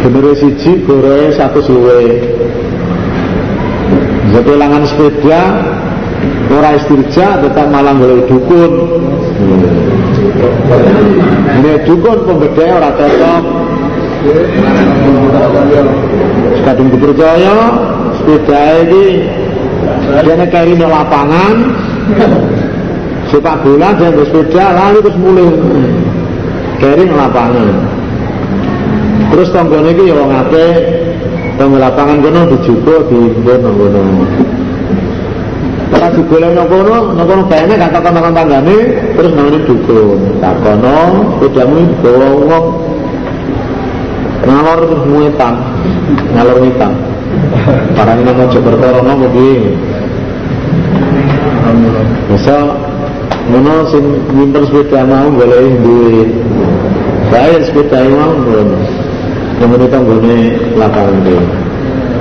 [0.00, 2.02] bener siji goroe satu suwe
[4.30, 5.42] jadi langan sepeda
[6.50, 8.72] ora istirja tetap malah boleh dukun.
[11.60, 13.42] Ini dukun pembeda ora cocok.
[16.62, 17.56] Kadung dipercaya
[18.20, 19.04] sepeda ini
[20.22, 21.54] dia kari di lapangan.
[23.30, 25.48] Sepak bola dia bersepeda lalu terus mulai
[26.78, 27.68] kari di lapangan.
[29.30, 30.30] Terus tonggone iki ya wong
[31.70, 34.02] tonggo lapangan kono dijupuk di kono-kono
[35.90, 38.78] Ora digolek nang kono, nang kono kayane gak takon nang tanggane,
[39.14, 40.18] terus namanya dukun.
[40.42, 40.98] Takono,
[41.38, 42.66] sedamu dibawa wong
[44.46, 45.54] ngalor terus muetan,
[46.34, 46.92] ngalor ngitan.
[47.94, 49.54] Barang nang Mojokerto rono kuwi.
[52.34, 52.58] Bisa
[53.50, 54.04] ngono sing
[54.34, 56.34] nyimpen sepeda mau boleh duwe.
[57.30, 58.78] Bayar sepeda mau ngono.
[59.60, 60.38] Yang itu nggone
[60.80, 61.59] lapangan itu.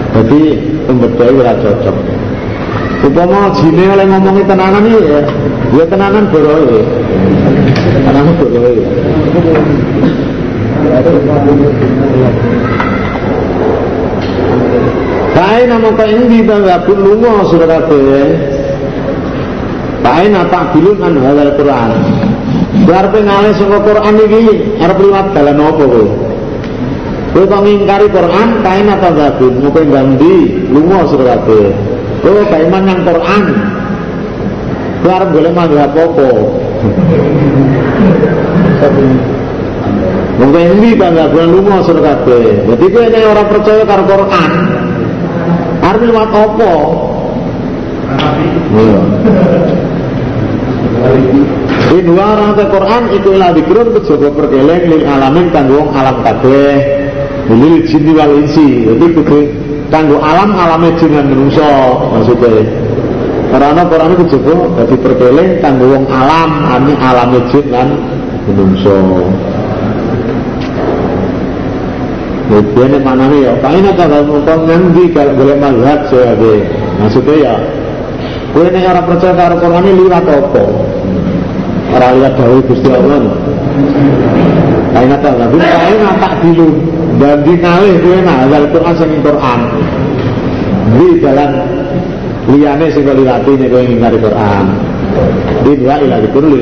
[0.10, 0.42] Jadi
[0.90, 1.96] pemberdaya ora cocok.
[3.00, 5.22] Upama jine oleh ngomongi tenanan iki ya,
[5.72, 6.84] ya tenanan boroe.
[8.04, 8.74] Tenanan boroe.
[15.32, 18.28] Kae nama ka indi bangga pun lunga sira kabeh.
[20.04, 21.92] Kae napa bilun an halal Quran.
[22.84, 24.44] Biar pengalih saka Quran iki
[24.84, 26.29] arep liwat dalan apa kowe?
[27.40, 29.64] Kowe kok ngingkari Quran kae napa gabun?
[29.64, 31.72] Muka ngamdi lunga sira kabeh.
[32.20, 33.44] Kowe gak iman nang Quran.
[35.00, 36.30] Kowe arep golek manggah apa-apa.
[40.44, 42.76] Mungkin ini bangga bulan lunga sira kabeh.
[42.76, 44.52] Jadi kowe nek ora percaya karo Quran,
[45.80, 46.74] arep liwat apa?
[48.76, 49.00] Iya.
[51.88, 57.08] Di luar Quran itu ilah dikurun kejaba perkeleng lil alamin kanggo wong alam kabeh.
[57.50, 58.86] Lil jinni wal insi.
[58.86, 59.40] Jadi kudu
[59.90, 61.34] kanggo alam alame jin lan
[62.14, 62.62] maksudnya.
[63.50, 67.98] Karena Quran itu kejaba dadi perkeleng kanggo wong alam, ani alame jin lan
[68.46, 68.98] manusa.
[72.50, 73.54] Yang mana nih ya?
[73.62, 76.34] Kain kalau mau ngendi kalau boleh melihat saya
[76.98, 77.54] Maksudnya ya,
[78.52, 80.64] gue ini orang percaya karo Quran ini lihat apa?
[81.94, 83.22] Orang lihat dahulu Gusti Allah.
[84.98, 85.30] Kain apa?
[85.30, 86.68] Tapi kain tak dulu
[87.20, 89.60] dan dinalih gue nah dari Quran sing Quran.
[90.90, 91.52] Di jalan
[92.50, 94.66] liane sing ini gue ingin Quran.
[95.68, 96.56] Di dua ilah itu dulu.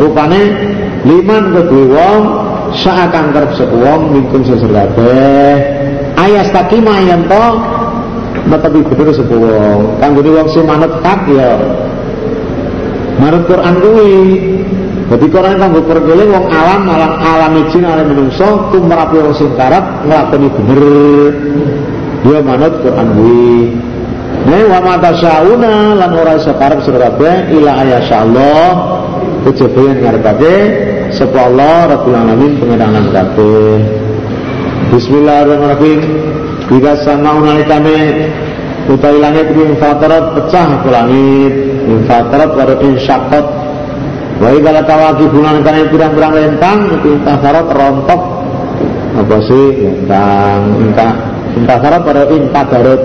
[0.00, 0.42] Rupane
[1.04, 2.22] liman kedua wong
[2.76, 4.70] seakan kerep sekuwong minkum sesir
[6.16, 7.44] ayas takima yang to
[8.46, 11.56] netepi bener sekuwong kanggo wong sing manut hak ya
[13.18, 14.16] manut Quran kuwi
[15.10, 19.82] jadi Quran kanggo perkele wong alam alam alam jin alam menungso tumrap wong sing karep
[20.06, 20.82] nglakoni bener.
[22.22, 23.74] Dia manut Quran kuwi.
[24.46, 28.66] Nih wa mata syauna lan ora iso karep sira kabeh ila ayasyallah
[29.50, 30.56] kejaba yang ngarepake
[31.10, 33.82] sapa Allah Rabbul Alamin pengedangan kabeh.
[34.94, 36.00] Bismillahirrahmanirrahim.
[36.70, 38.30] Jika sama nalikane
[38.86, 41.54] utawi langit ing fatarat pecah ke langit.
[41.90, 42.54] Ing fatarat
[43.02, 43.59] syaqqat
[44.40, 48.22] wa idza latawaqi bulan kana pirang-pirang lentang itu intasarat rontok.
[49.20, 49.66] Apa sih?
[49.84, 50.60] Lentang.
[50.80, 51.08] Inta
[51.60, 53.02] intasarat pada intadarut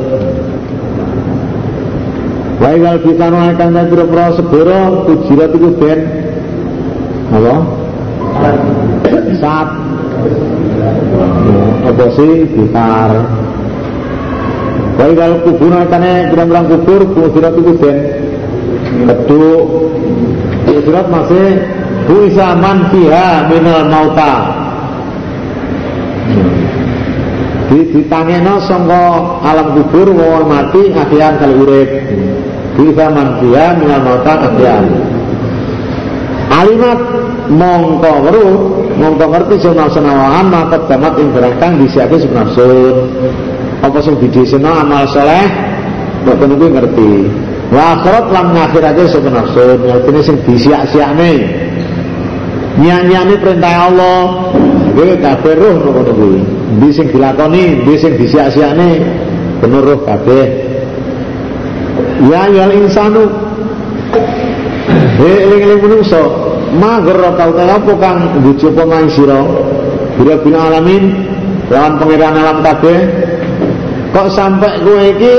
[2.56, 6.00] wa idza kitanu akan pira-pira seboro tujirat iku ben
[7.36, 7.56] apa?
[9.36, 9.70] Saat
[11.86, 12.32] apa sih?
[12.56, 13.12] Gitar.
[14.96, 18.25] Baik kalau kubur nantinya kurang-kurang kubur Kusirat itu ben
[18.84, 19.64] Keduk
[20.66, 21.48] Kusirat masih
[22.06, 24.34] Bisa man fiha minal mauta.
[27.66, 31.90] Di ditangeno sangka alam kubur wong mati akhirnya kali urip.
[32.78, 34.86] Bisa man fiha minal mauta akhirnya
[36.46, 37.00] alimat
[37.50, 38.54] mongko weruh
[38.98, 43.10] mongko ngerti sunah senawahan maka damat ing barang kang disiake sunafsun
[43.82, 45.46] apa sing didhisina amal saleh
[46.26, 47.12] mboten kuwi ngerti
[47.74, 51.32] wa akhirat lan ngakhirake sunafsun ngertine sing disiak-siakne.
[52.76, 54.20] Nyanyiane perintah Allah.
[54.96, 56.40] Kuwi kabeh roh ngono kuwi?
[56.80, 58.90] Ndi sing dilakoni ndi sing disiak-siakne?
[59.64, 60.46] Bener roh kabeh.
[62.32, 63.28] Ya ya insanu.
[65.20, 66.24] Eling-eling menungso.
[66.76, 69.64] Mager kau tahu apa kang bujuk pemain siro
[70.20, 71.24] bila bila alamin
[71.72, 72.98] lawan pengiran alam kabeh.
[74.12, 75.36] Kok sampai gue iki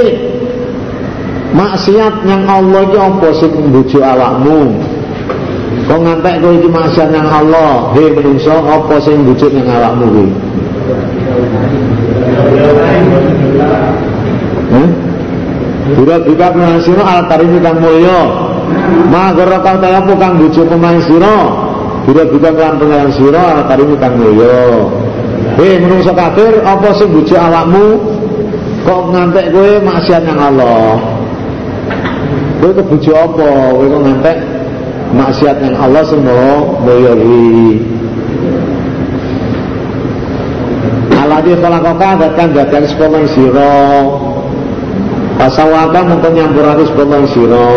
[1.56, 4.76] maksiat yang Allah iki apa sing bujuk awakmu
[5.88, 10.28] kok ngantek kowe iki maksiat nang Allah he menungso apa sing wujud nang awakmu kuwi
[14.66, 14.90] Hmm?
[15.94, 18.20] Dura buka penang siro al karim kang mulya.
[19.06, 21.38] Ma gara kau ta apa kang bojo pemain sira.
[22.02, 24.90] Dura buka kan penang siro al karim kang mulya.
[25.54, 27.86] Hei menungso kafir apa sing bojo awakmu
[28.82, 31.15] kok ngantek kowe maksiat nang Allah.
[32.60, 33.48] Kowe kebujo apa?
[33.76, 34.36] Kowe kok ngantek
[35.12, 36.02] maksiat nang Allah
[36.82, 37.96] mulya iki.
[41.26, 43.82] Aladi khalaqaka datang datang sepuluh siro
[45.36, 47.70] Pasawaka mungkin nyampurane sepuluh siro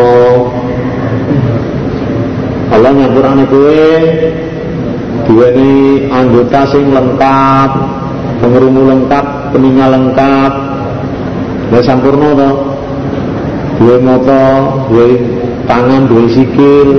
[2.69, 3.85] Allah nyampurane kue
[5.25, 7.71] Duweni anggota sing lengkap
[8.39, 10.53] Pengerumu lengkap, peninggal lengkap
[11.73, 12.68] Ya sampurno to
[13.79, 14.43] Dua moto,
[14.91, 15.07] dua
[15.63, 16.89] tangan, dua sikil.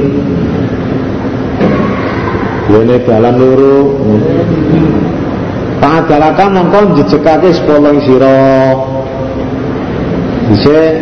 [2.70, 3.78] Dua dalam luru
[5.80, 8.38] Pangadalaka mongko jejekake sepuluh siro
[10.50, 10.98] bisa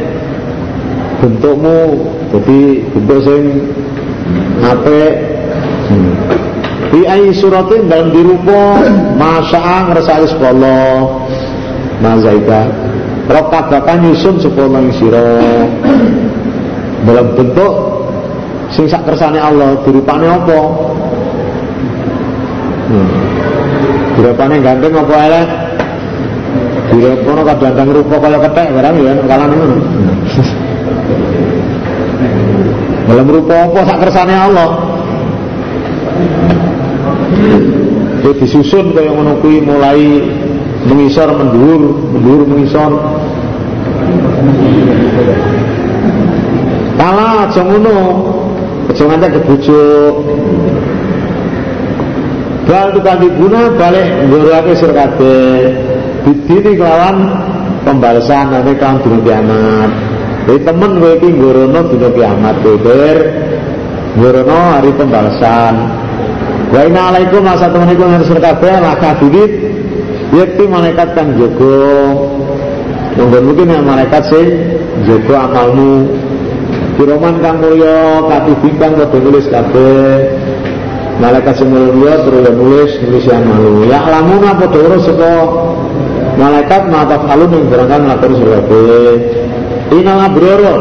[1.19, 2.61] bentukmu jadi
[2.95, 3.45] bentuk sing
[4.63, 6.13] hmm.
[6.89, 8.81] Di ayi suratin dalam dirupa
[9.19, 11.21] Masya'a ngeresaki sepuluh
[11.99, 12.71] Mazaika
[13.29, 15.37] Rokabakan nyusun sepuluh siro
[17.05, 17.73] Dalam bentuk
[18.73, 20.61] Sing sak kersane Allah Dirupane apa
[22.89, 23.09] hmm.
[24.17, 25.49] Dirupane ganteng apa elek
[26.89, 29.77] Direkono kadang-kadang rupa kaya ketek barang ya kalah ngono.
[33.09, 34.69] Dalam rupa apa sak kersane Allah.
[38.25, 40.03] Dia disusun kaya ngono kuwi mulai
[40.87, 41.81] mengisor mendur,
[42.15, 42.93] mendur mengisor.
[46.99, 47.99] Kala aja ngono.
[48.89, 50.15] Aja ngantek kebujuk.
[52.69, 55.73] Bal tukang diguna balik nggorake sir kabeh.
[56.27, 57.17] Bidini kelawan
[57.87, 59.91] pembalasan nanti kawan dino kiamat.
[60.49, 63.19] Jadi temen gue iki ngorono dino kiamat beber
[64.21, 65.75] ngorono hari pembalasan.
[66.69, 69.68] Wa inna alaikum masa temen iku harus kabeh laka bibit
[70.35, 71.79] yakti malaikat kang jogo.
[73.19, 74.47] Mungkin mungkin yang malaikat sing
[75.09, 76.07] jogo amalmu.
[76.99, 80.35] Kiroman kang mulya katibi kang padha nulis kabeh.
[81.19, 83.87] Malaikat sing mulya terus nulis nulis yang malu.
[83.87, 85.33] Ya lamuna padha saka
[86.39, 88.81] malaikat mata falun yang berangkat melakukan surga
[89.93, 90.77] inal abroro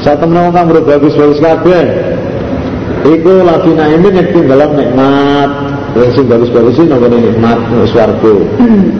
[0.00, 1.84] saat temen kang bagus-bagus kabeh
[3.06, 5.50] iku lagi naimin yang dalam nikmat
[6.14, 7.58] sing bagus-bagus ini nongol nikmat
[7.90, 8.34] swarga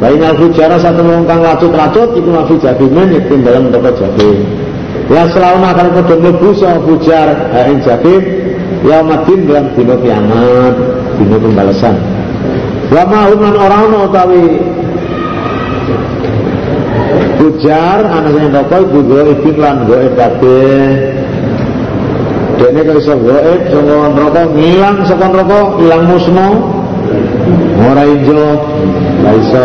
[0.03, 4.39] Lain inal fujara saat temen kang lacut-lacut iku lagi jabimen yang dalam toko jabim
[5.11, 8.23] ya selalu akan kode mlebu sama fujar hain jabim
[8.87, 10.75] ya madin dalam dino kiamat
[11.19, 11.97] dino pembalasan
[12.91, 14.47] Wa ma'uman orang utawi
[17.41, 20.93] Bujar anak sing toko ibu goibin lan goib kabeh.
[22.61, 26.49] Dene kok iso goib saka neraka ngilang saka neraka ilang musno.
[27.91, 28.45] Ora ijo,
[29.25, 29.65] la iso.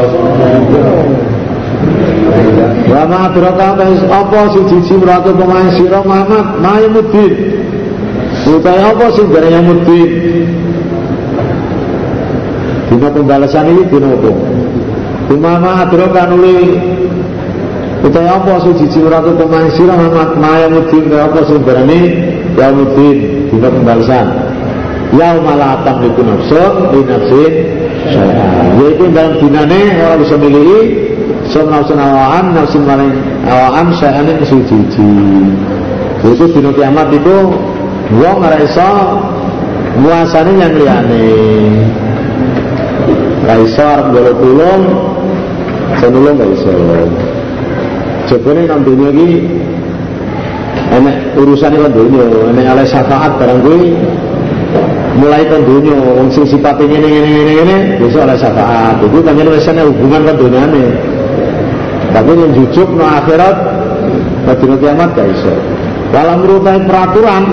[2.89, 3.65] Wa ma adraka
[4.09, 7.33] apa siji ratu pemain sira Muhammad Maymuddin.
[8.45, 10.09] Utai apa sing garane Muddin?
[12.85, 14.31] Dina pembalasan ini dina apa?
[15.33, 16.77] Umama adraka nuli
[18.05, 21.99] Utai apa suci ciuratu pemain sirah Muhammad Kaya apa sumberani
[22.53, 24.44] Ya mudin Dina pembalasan
[25.15, 27.53] Ya malah tamliku nafsun Di nafsin
[28.83, 30.83] Yaitu dalam dinane Orang bisa milih
[31.49, 33.15] Sun nafsun awaan Nafsun maring
[33.47, 34.77] awaan Syai'an yang suci
[36.25, 37.37] Itu dina kiamat itu
[38.19, 38.91] Wong raiso
[40.03, 41.27] Muasane yang liane
[43.47, 44.83] Raiso Arab golok tulung
[45.95, 46.73] Senulung gak iso.
[48.25, 49.45] Jebone nang dunia iki
[50.95, 53.93] enek urusane kan dunia, enek oleh syafaat barang kuwi
[55.15, 58.95] mulai kan dunia wong sing sipate ngene ngene ngene ngene besok oleh syafaat.
[59.03, 60.83] Iku pancen wis hubungan kan dunyane.
[62.15, 63.55] Tapi yang jujuk no akhirat
[64.47, 65.53] pada kiamat gak iso.
[66.15, 67.43] Dalam merupakan peraturan,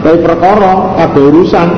[0.00, 1.68] dari perkara, ada urusan.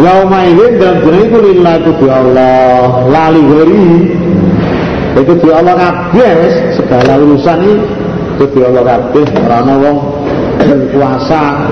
[0.00, 3.88] Yauma ini dan dunia itu lillah itu Allah, lali gori.
[5.18, 7.74] Itu di Allah kabeh segala urusan ini
[8.40, 9.98] kudu Allah kabeh ana wong
[10.96, 11.68] kuasa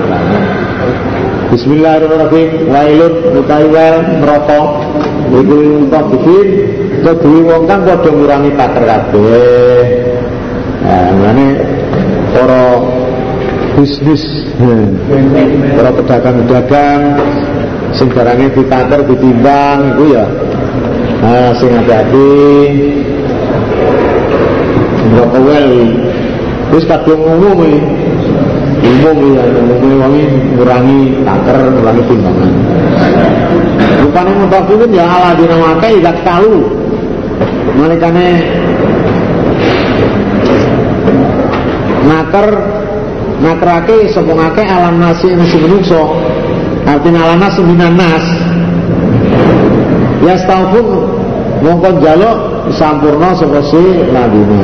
[1.49, 2.69] Bismillahirrahmanirrahim.
[2.69, 4.85] Wailun utawi wel neraka
[5.33, 6.47] iku untuk bikin
[7.01, 9.81] kedue wong kang padha ngurangi pater kabeh.
[10.85, 11.47] Nah ngene
[12.37, 12.63] para
[13.73, 14.21] bisnis
[15.73, 17.01] para pedagang-pedagang
[17.97, 20.25] sing barangnya ditaker ditimbang itu ya.
[21.19, 22.45] Nah, sing hati-hati.
[25.17, 25.73] Berapa well
[26.69, 27.65] terus kadung umum
[28.89, 30.23] umum ya umum wangi
[30.57, 32.51] ngurangi taker ngurangi timbangan.
[34.01, 36.65] Rupanya mutafifin ya ala dinamakai ikat kalu
[37.77, 38.27] malikane
[42.09, 42.47] naker
[43.39, 46.17] nakrake sepungake alam nasi nasi menungso.
[46.89, 48.25] Artinya alam nasi minan nas.
[50.25, 50.87] Ya setahun
[51.63, 52.37] mongkon jaluk
[52.73, 54.61] sampurna sapa si ladina.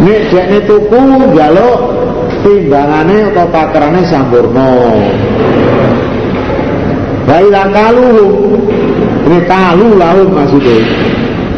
[0.00, 1.00] Nek dekne tuku
[1.36, 1.99] jaluk
[2.42, 4.70] timbangane atau takerane sampurna
[7.28, 8.08] Baiklah kalu
[9.28, 10.78] ini kalu lahum maksudnya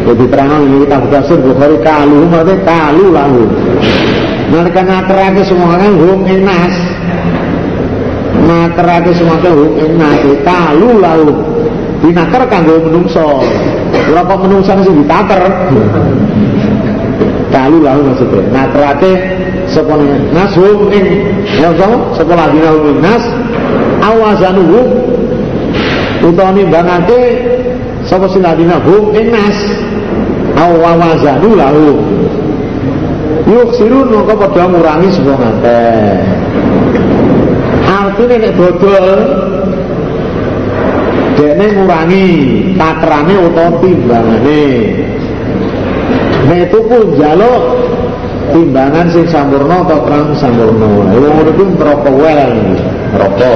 [0.03, 3.49] jadi terang ini kita tafsir Bukhari kalu maksudnya kalu lahum
[4.53, 6.75] Nalika ngaterake semua kan hum enas.
[8.45, 10.21] Ngaterake semua kan hum enas.
[10.45, 11.33] Kalu lalu
[12.05, 13.41] dinaker kanggo menungso.
[14.13, 15.43] Ora kok menungso sing ditaker.
[17.53, 18.43] Kalu lalu maksudnya.
[18.49, 19.13] Ngaterake
[19.69, 19.95] sapa
[20.33, 21.07] nas hum ing
[21.61, 21.97] ya sapa?
[22.17, 23.25] Sapa lagi hum nas?
[24.03, 24.89] Awazanuhum
[26.25, 27.21] utawa nimbangake
[28.09, 29.59] sapa sing ladina hum ing nas.
[30.57, 32.01] Awawazanu lahu.
[33.49, 35.85] Yuk sirun maka pada ngurangi semua ngate.
[37.85, 39.07] Artinya nek dodol
[41.37, 42.27] dene ngurangi
[42.77, 44.65] takrane utawa timbangane
[46.53, 47.63] nek pun jaluk
[48.53, 50.89] timbangan sing sampurna atau terang sampurna.
[51.17, 52.53] Lha ngono kuwi neraka wel
[53.17, 53.53] neraka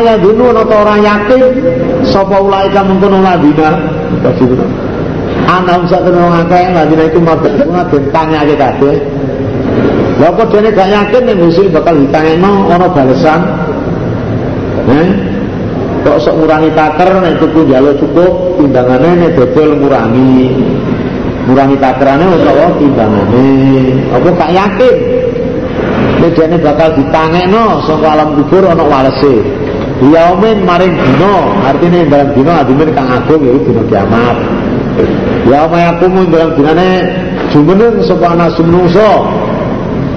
[0.00, 1.40] ala dulu atau orang yakin
[2.08, 3.70] sapa ulaika mungkon ladina
[5.50, 8.96] ana usah kena ngakeh ladina itu mabuna den tanyake kabeh.
[10.20, 13.59] Lha apa dene gak yakin nek musuh bakal ditanyeno ana balesan
[14.90, 15.08] eh
[16.00, 20.40] kok sok ngurangi taker nek tuku njaluk cukup timbangane nek dodol ngurangi.
[21.48, 23.48] Ngurangi takerane utawa timbangane
[24.12, 24.96] apa gak yakin?
[26.20, 29.40] Nek dene bakal ditangekno saka alam kubur ana walese.
[30.00, 34.36] Yaumin maring dino Artinya dalam dino adimin kang agung Yaitu dino kiamat.
[35.44, 37.04] Yaumay akumu dalam dinane
[37.52, 39.28] Jumeneng sepana sumnungso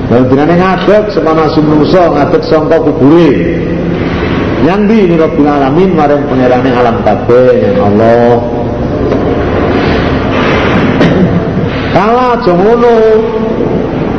[0.08, 3.32] Dalam dinane ngadek sepana sumnungso Ngadek songkok kuburi
[3.68, 3.73] Yang
[4.64, 8.40] di ini Rabbil Alamin Maring pengerane alam kabeh Allah.
[11.92, 12.96] Kala jongono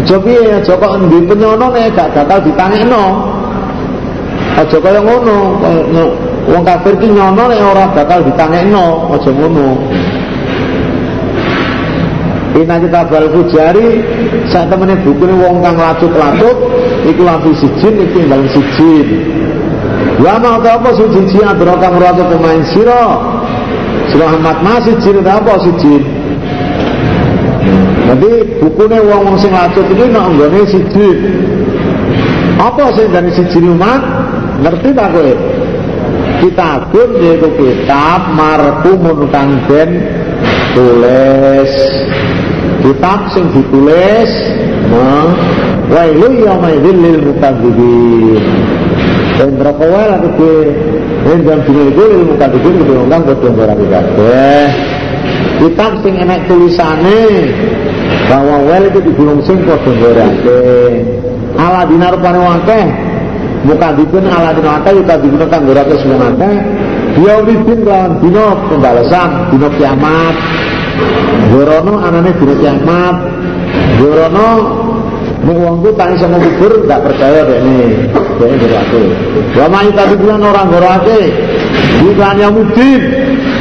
[0.05, 1.24] Jopi ya Joko endi?
[1.24, 3.05] Penyono nek gak bakal ditangekno.
[4.55, 5.59] Aja kaya ngono
[6.47, 9.80] wong kafir ki nyono nek ora bakal ditangekno aja ngono.
[12.55, 14.05] Ina kita bal fujari
[14.47, 16.55] saat temennya buku ini wong kang lacut-lacut
[17.03, 19.09] iku lampu sijin iku tinggal sijin
[20.23, 23.19] Wa ma apa siji adro kang ora pemain sira
[24.12, 24.95] Sira Ahmad masih
[25.27, 26.03] ta apa sijin
[28.05, 31.19] Jadi bukunya wong wong sing lacut iki nek nggone sijin
[32.62, 34.03] Apa sing dari sijin umat
[34.62, 35.35] ngerti tak kowe?
[36.39, 39.91] Kitabun yaitu kitab marhumun kang den
[40.79, 41.73] tulis.
[42.85, 44.31] Kitab sing ditulis
[45.91, 48.45] wailu yauma idzil lil mukadzibin
[49.35, 50.57] dan berapa wae lah kowe
[51.26, 53.74] yen jam dino iku lil mukadzibin kudu ngomong padha ora
[56.03, 57.22] sing enek tulisane.
[58.24, 60.62] Bahwa wel itu digulung sing padha ngorake
[61.55, 62.85] ala dinar pane akeh
[63.66, 66.51] mukadibun ala dino aka yukadibun kang gorake semua aka
[67.18, 70.35] yaumidin lawan dino pembalasan dino kiamat.
[71.51, 73.16] Gorono anane dino kiamat.
[73.99, 74.49] Gorono
[75.45, 78.09] Nek wong ku tak iso kubur gak percaya dek ini.
[78.40, 79.03] Dek ini gorake
[79.55, 81.20] Wa ma orang gorake
[82.01, 83.03] Bukan yang mudin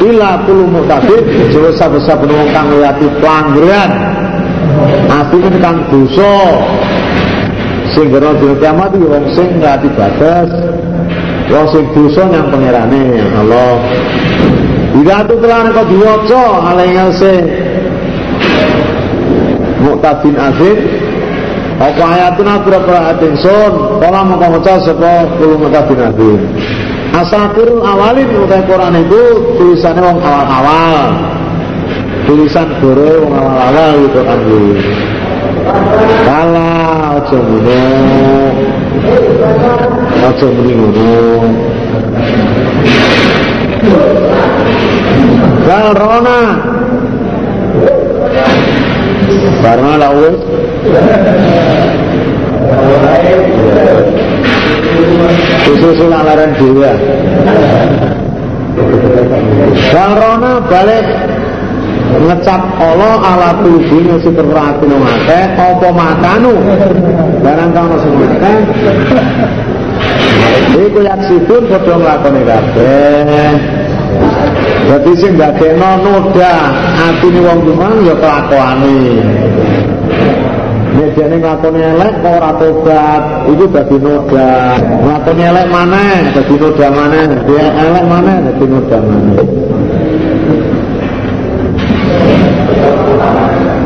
[0.03, 4.13] Ila puluh mukadib Jelas besar penuh kang liati pelanggaran
[5.09, 6.35] Artinya kang dosa.
[7.93, 10.49] Sing kena dina kiamat iki wong sing ngrati batas.
[11.51, 13.77] Wong sing dosa yang pangerane Allah.
[14.93, 17.33] Ida tu telah kau diwaca alaihi se
[19.83, 20.77] Muqtadin azim
[21.81, 26.39] apa ayatuna berapa atin sun Kala maka maca sapa kulo muqtadin azim
[27.13, 29.21] Asatirul awalin utai Quran itu
[29.61, 31.13] tulisannya wong awal-awal
[32.25, 34.39] tulisan gore wong awal-awal itu kan
[36.27, 36.71] Kala
[37.19, 37.83] aja ngono.
[40.19, 41.11] Aja muni ngono.
[45.93, 46.39] Rona.
[49.63, 50.29] Karena lawe.
[56.03, 56.93] Laran dia.
[59.93, 61.05] Gal rona balik
[62.13, 66.53] ngecap Allah ala tulbine super rati nang akeh apa makanu
[67.41, 67.71] barang
[68.01, 68.57] sing akeh
[70.77, 73.53] iku yaksipun padha nglakoni kabeh
[74.83, 76.53] Jadi sing dadekno noda
[77.07, 78.99] atine wong lumang ya kelakuane.
[81.13, 84.81] Jane nglakoni elek kok ora tobat, iku dadi noda.
[84.81, 87.25] Nglakoni elek maneh, dadi noda maneh.
[87.45, 89.37] Dia elek maneh, dadi noda maneh.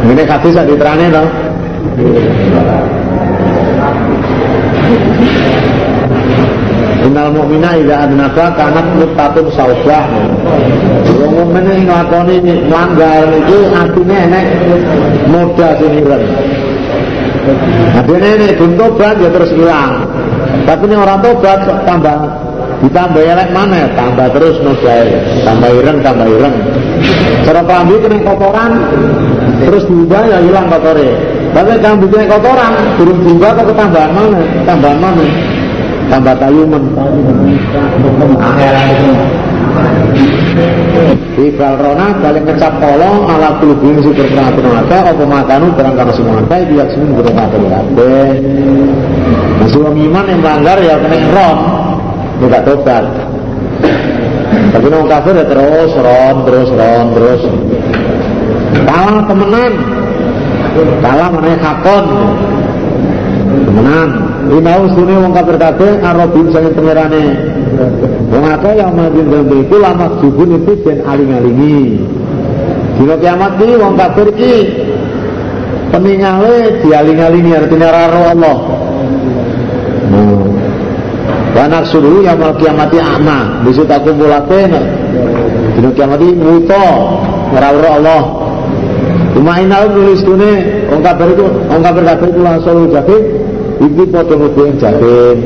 [0.07, 1.23] Ini hadis sak diterane to.
[7.07, 10.07] Innal mu'mina idza adnaka kanat mutatun saubah.
[11.17, 14.45] Wong mukmin sing nglakoni melanggar niku atine enek
[15.27, 16.25] modal sing ireng.
[17.97, 20.03] Adene nek ben tobat ya terus hilang.
[20.67, 22.17] Tapi nek ora tobat tambah
[22.83, 23.89] ditambah elek mana?
[23.95, 25.07] Tambah terus nodai
[25.47, 26.55] tambah ireng tambah ireng.
[27.47, 28.71] Cara kelambi kena kotoran
[29.63, 31.13] terus diubah ya hilang kotornya.
[31.55, 34.41] Tapi kelambi kena kotoran turun diubah kok ketambahan mana?
[34.67, 35.25] Tambahan mana?
[36.07, 36.83] Tambah tayuman
[41.37, 46.41] Ibal rona balik ngecap kolong ala kulubin super peraturan ada apa makanu barang kama semua
[46.41, 48.09] ada dia semua berkata berkata
[49.57, 51.59] masih orang iman yang melanggar ya kena ron.
[52.37, 53.03] Tidak tobat.
[54.71, 57.41] Tapi orang kafir ya terus ron terus ron terus.
[58.85, 59.73] Kalah temenan.
[61.01, 62.05] Kalah mana hakon
[63.65, 64.09] temenan.
[64.53, 67.56] Inau suni wong kafir kabeh arobin sange pangerane.
[68.27, 72.01] Wong akeh yang madin dambe iku lama jubun itu den aling-alingi.
[72.97, 74.53] Dina kiamat iki wong kafir iki
[75.93, 78.57] peningale dialing-alingi artinya raro Allah.
[80.09, 80.45] Hmm.
[81.53, 84.69] Wanak suruh yang mal kiamati ama, bisa tak kumpulake
[85.77, 86.85] dina kiamat iki wuto
[87.53, 88.23] ora Allah.
[89.37, 93.17] Cuma inau nulis tune wong kafir iku wong kafir kabeh iku langsung jadi
[93.85, 95.37] iki padha ngobeng jatin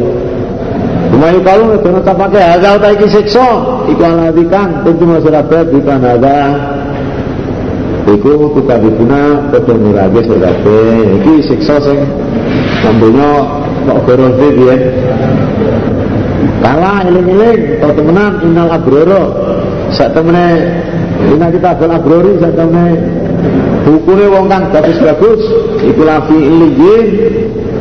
[1.12, 3.47] Umayu kalau itu tak pakai harga utai iki siksa
[3.91, 6.39] iku aladikan tentu masyarakat di tanada
[8.07, 10.80] iku kita dipuna padha ngurage sedate
[11.20, 11.99] iki siksa sing
[12.80, 13.43] sambunya
[13.84, 14.76] kok goroh dia
[16.62, 19.24] kalah eling-eling kau temenan inal abroro.
[19.91, 20.80] Sak temene
[21.22, 22.95] Ina kita bel abrori sak temene
[23.82, 25.41] Bukune wong kang bagus-bagus.
[25.84, 27.07] Iku lafi iliyin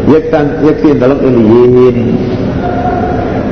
[0.08, 1.96] yektan yektin dalam iliyin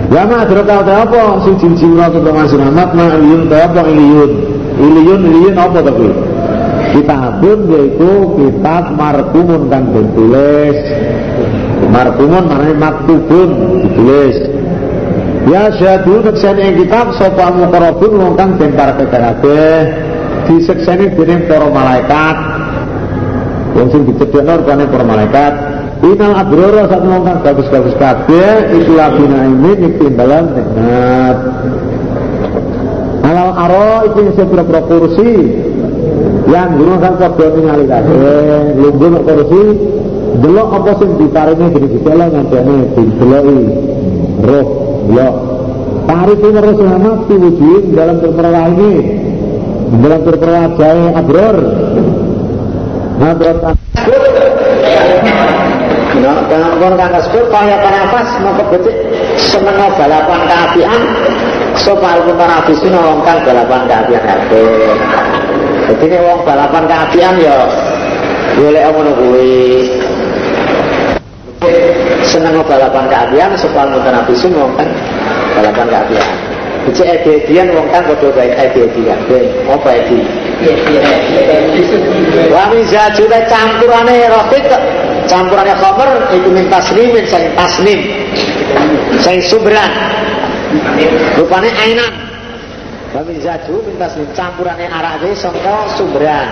[0.08, 1.44] Lama adroka ta apa?
[1.44, 3.84] Sujin jiwa ke pengasih amat ma iliyun ta apa?
[3.84, 4.32] Iliyun
[4.80, 6.08] iliyun iliyun apa tapi
[6.96, 10.78] kitabun yaitu kitab markumun kan ditulis.
[11.92, 13.48] Markumun maknanya maktubun
[13.84, 14.36] ditulis.
[15.44, 19.92] Ya syahadu nekseni kitab sopa mukarabun wong kang den para kabeh
[20.48, 22.36] disekseni dening para malaikat.
[23.76, 25.67] Wong sing dicedhekno rupane para malaikat
[25.98, 31.36] Inal abroro saat ngomong bagus-bagus kabeh iku labina ini niktimbalan nikmat.
[33.26, 35.32] Alal aro itu sepura-pura kursi
[36.46, 39.62] yang gunakan padha ningali kabeh, lungguh kursi
[40.38, 43.60] delok apa sing diparingi dening ditelo ngandane dideloki
[44.46, 44.66] roh.
[46.08, 48.16] Tarif ini harus selamat diwujud dalam
[48.78, 48.92] ini
[49.98, 51.56] dalam perkara jaya abror.
[53.18, 53.34] Nah,
[56.48, 58.96] Kalau kang kasbut kaya penafas maka becik
[59.36, 61.00] seneng balapan keapian
[61.76, 64.96] sopal pun panafisin wong kang balapan keapian kabeh.
[65.92, 67.68] Jadi ini wong balapan keapian ya
[68.56, 69.60] boleh ngono kuwi.
[72.24, 74.88] Seneng balapan keapian sopal pun panafisin wong kang
[75.52, 76.28] balapan keapian.
[76.88, 79.44] Becik edian wong kang padha baik edi kabeh.
[79.68, 80.24] Apa edi?
[82.48, 84.58] Wa mizaju campurane roti
[85.28, 88.00] campurannya khamr itu min taslimin saya taslim
[89.20, 89.90] saya subran
[91.36, 92.12] rupanya ainan.
[93.08, 96.48] Kami zaju min taslim campurannya arak ini sangka subran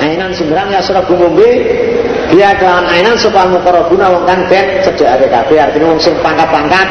[0.00, 1.64] ainan subran ya surah gumumbi
[2.32, 6.88] dia dengan ainan supaya mukorobuna wong kan den cedek ada kabeh artinya wong sing pangkat-pangkat.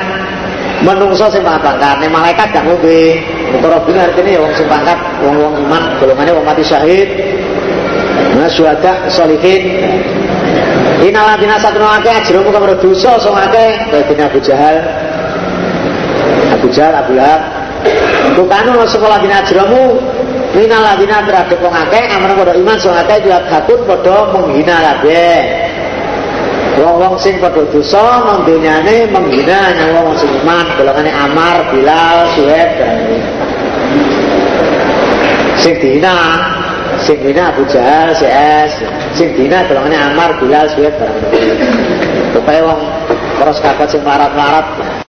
[0.83, 1.95] Menungso sing pangkat-pangkat.
[2.03, 3.19] Nih malaikat gak ngombe
[3.57, 5.83] mukorobuna artinya ya wong sing pangkat wong-wong iman.
[5.99, 7.09] Golongannya wong mati syahid.
[8.39, 9.61] Nah syuhada solihin
[11.03, 14.77] Inala dina satu nake ajromu kamar dosa so ngake Kaya Abu Jahal.
[16.55, 17.41] Abu Jahal, Abu Lahab.
[18.39, 19.99] Bukanu sekolah dina ajromu
[20.53, 21.57] Minal ladina terhadap
[22.61, 25.41] iman sing akeh juat hakun padha menghina kabeh.
[26.77, 30.65] Wong-wong sing padha dosa nang menghina nang wong sing iman.
[30.77, 32.97] Golongane Amar, Bilal, Suhaib dan
[35.57, 36.13] sing dina
[37.03, 38.71] sing dina Abu Jahal, CS,
[39.15, 41.19] sing dina golongane Amar, Bilal, Suhaib barang.
[42.31, 42.81] Supaya wong
[43.39, 44.65] terus kakak sing marat-marat